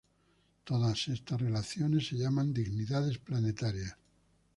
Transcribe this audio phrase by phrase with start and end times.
[0.63, 3.97] Todas estas relaciones se llaman dignidades planetarias.